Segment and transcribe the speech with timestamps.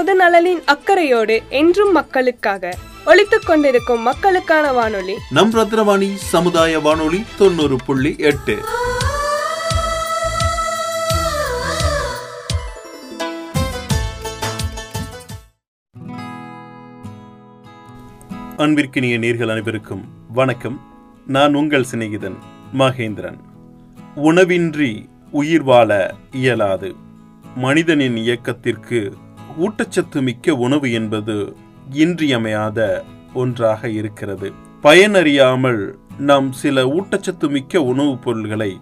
[0.00, 2.76] பொது நலனின் அக்கறையோடு என்றும் மக்களுக்காக
[3.06, 5.14] ஒழித்துக் கொண்டிருக்கும் மக்களுக்கான வானொலி.
[5.30, 8.56] நம் ரத்னவாணி சமுதாய வானொலி தொண்ணூறு புள்ளி எட்டு.
[18.56, 20.80] அன்பிற்கினிய நேர்கள் அனைவருக்கும் வணக்கம்.
[21.26, 22.36] நான் உங்கள் சிநேகிதன்
[22.78, 23.38] மகேந்திரன்.
[24.16, 26.94] உணவின்றி உயிர் வாழ இயலாது.
[27.56, 29.14] மனிதனின் இயக்கத்திற்கு
[29.58, 31.56] ஊட்டச்சத்து மிக்க உணவு என்பது
[31.90, 33.04] இன்றியமையாத
[33.34, 34.52] ஒன்றாக இருக்கிறது.
[34.82, 38.80] பயனறியாமல் நாம் சில ஊட்டச்சத்து மிக்க உணவுப் பொருள்களை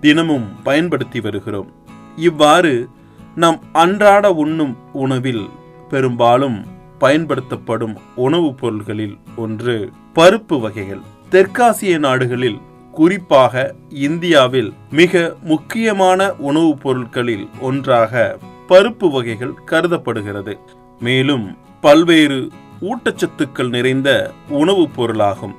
[0.00, 1.72] தினமும் பயன்படுத்தி வருகிறோம்.
[2.16, 2.88] இவ்வாறு
[3.34, 5.48] நாம் அன்றாட உண்ணும் உணவில்
[5.88, 6.64] பெரும்பாலும்
[6.98, 11.00] பயன்படுத்தப்படும் உணவுப் பொருள்களில் ஒன்று பருப்பு வகைகள்.
[11.30, 12.58] தெற்காசிய நாடுகளில்
[12.92, 20.58] குறிப்பாக இந்தியாவில் மிக முக்கியமான உணவுப் பொருட்களில் ஒன்றாக பருப்பு வகைகள் கருதப்படுகிறது.
[21.00, 25.54] மேலும் பல்வேறு ஊட்டச்சத்துக்கள் நிறைந்த உணவுப் பொருளாகும்.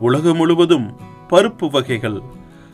[0.00, 0.96] உலகம் முழுவதும்
[1.30, 2.22] பருப்பு வகைகள்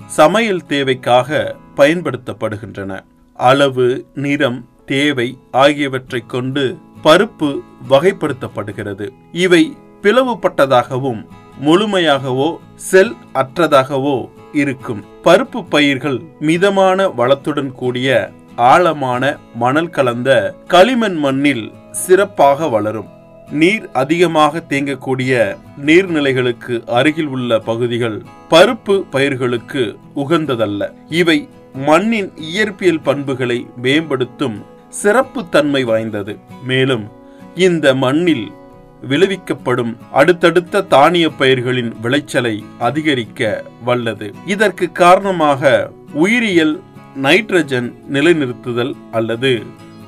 [0.06, 3.00] சமையல் தேவைக்காக பயன்படுத்தப்படுகின்றன.
[3.34, 7.60] அளவு நிறம் தேவை ஆகியவற்றைக் கொண்டு பருப்பு
[7.91, 9.10] வகைப்படுத்தப்படுகிறது.
[9.32, 11.26] இவை பிளவுபட்டதாகவும்
[11.60, 15.04] முழுமையாகவோ செல் அற்றதாகவோ இருக்கும்.
[15.24, 18.30] பருப்பு பயிர்கள் மிதமான வளத்துடன் கூடிய
[18.69, 19.22] ஆழமான
[19.55, 20.30] மணல் கலந்த
[20.66, 23.08] களிமண் மண்ணில் சிறப்பாக வளரும்.
[23.50, 25.33] நீர் அதிகமாக தேங்கக்கூடிய
[25.86, 30.88] நீர்நிலைகளுக்கு அருகில் உள்ள பகுதிகள் பருப்பு பயிர்களுக்கு உகந்ததல்ல.
[31.08, 36.38] இவை மண்ணின் இயற்பியல் பண்புகளை மேம்படுத்தும் சிறப்பு தன்மை வாய்ந்தது.
[36.64, 37.06] மேலும்
[37.55, 38.47] இந்த மண்ணில்
[39.11, 44.34] விளைவிக்கப்படும் அடுத்தடுத்த தானிய பயிர்களின் விளைச்சலை அதிகரிக்க வல்லது.
[44.47, 46.81] இதற்கு காரணமாக உயிரியல்
[47.16, 49.62] நைட்ரஜன் நிலைநிறுத்துதல் அல்லது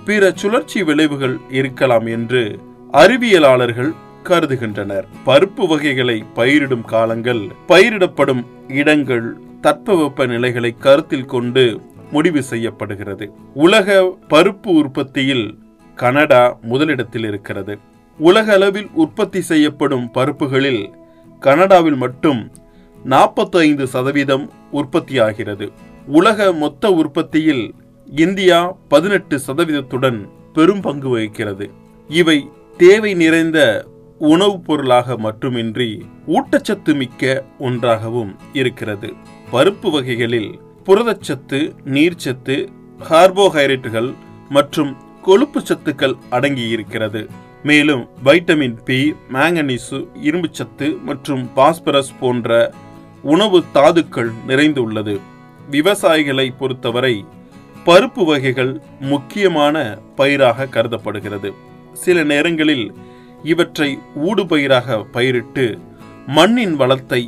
[0.04, 2.58] பிற சுழற்சி விளைவுகள் இருக்கலாம் என்று
[2.92, 5.06] அறிவியலாளர்கள் கருதுகின்றனர்.
[5.26, 11.80] பருப்பு வகைகளை பயிரிடும் காலங்கள் பயிரிடப்படும் இடங்கள் தட்பவெப்ப நிலைகளை கருத்தில் கொண்டு
[12.12, 13.32] முடிவு செய்யப்படுகிறது.
[13.54, 15.58] உலக பருப்பு உற்பத்தியில்
[15.94, 17.78] கனடா முதலிடத்தில் இருக்கிறது.
[18.18, 20.90] உலக அளவில் உற்பத்தி செய்யப்படும் பருப்புகளில்
[21.40, 22.50] கனடாவில் மட்டும்
[23.04, 25.72] நாற்பத்தைந்து சதவீதம் உற்பத்தியாகிறது.
[26.06, 27.74] உலக மொத்த உற்பத்தியில்
[28.16, 31.70] இந்தியா பதினெட்டு சதவீதத்துடன் பெரும் பங்கு வகிக்கிறது.
[32.08, 33.86] இவை தேவை நிறைந்த
[34.18, 39.14] உணவுப் பொருளாக மட்டுமின்றி ஊட்டச்சத்து மிக்க ஒன்றாகவும் இருக்கிறது.
[39.52, 42.68] பருப்பு வகைகளில் புரதச்சத்து நீர்ச்சத்து
[43.10, 44.14] கார்போஹைட்ரேட்டுகள்
[44.48, 47.28] மற்றும் கொழுப்பு சத்துக்கள் அடங்கி இருக்கிறது.
[47.62, 52.72] மேலும் வைட்டமின் பி மேங்கனீசு இரும்புச்சத்து மற்றும் பாஸ்பரஸ் போன்ற
[53.22, 55.20] உணவு தாதுக்கள் நிறைந்துள்ளது.
[55.74, 57.14] விவசாயிகளை பொறுத்தவரை
[57.86, 59.76] பருப்பு வகைகள் முக்கியமான
[60.16, 61.50] பயிராக கருதப்படுகிறது.
[61.92, 62.86] சில நேரங்களில்
[63.42, 65.64] இவற்றை ஊடுபயிராக பயிரிட்டு
[66.26, 67.22] மண்ணின் வளத்தை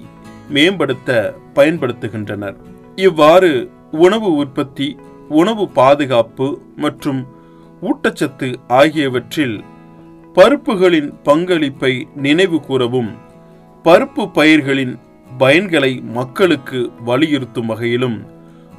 [0.49, 1.11] மேம்படுத்த
[1.55, 2.57] பயன்படுத்துகின்றனர்.
[2.97, 3.53] இவ்வாறு
[3.91, 4.89] உணவு உற்பத்தி
[5.29, 6.47] உணவு பாதுகாப்பு
[6.77, 7.21] மற்றும்
[7.83, 8.49] ஊட்டச்சத்து
[8.81, 9.57] ஆகியவற்றில்
[10.35, 13.11] பருப்புகளின் பங்களிப்பை நினைவு கூறவும்
[13.85, 14.95] பருப்பு பயிர்களின்
[15.39, 18.19] பயன்களை மக்களுக்கு வலியுறுத்தும் வகையிலும்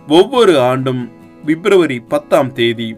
[0.07, 1.11] ஒவ்வொரு ஆண்டும்
[1.45, 2.95] பிப்ரவரி பத்தாம் தேதி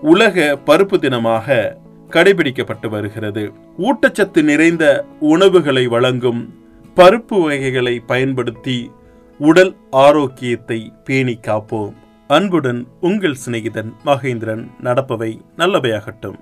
[0.00, 1.76] உலக பருப்பு தினமாக
[2.10, 3.52] கடைபிடிக்கப்பட்டு வருகிறது.
[3.78, 6.54] ஊட்டச்சத்து நிறைந்த உணவுகளை வழங்கும்
[6.96, 8.90] பருப்பு வகைகளை பயன்படுத்தி
[9.38, 11.92] உடல் ஆரோக்கியத்தை பேணி காப்போம்.
[12.28, 16.38] அன்புடன் உங்கள் சிநேகிதன் மகேந்திரன் நடப்பவை நல்லவையாகட்டும்.